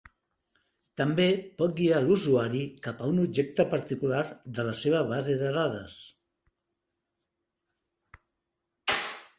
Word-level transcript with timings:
També 1.01 1.27
pot 1.59 1.75
guiar 1.79 1.99
l'usuari 2.05 2.63
cap 2.87 3.03
a 3.03 3.09
un 3.17 3.25
objecte 3.25 3.65
particular 3.75 4.23
de 4.61 4.67
la 4.69 4.73
seva 4.81 5.03
base 5.13 5.37
de 5.45 5.53
dades. 5.61 6.01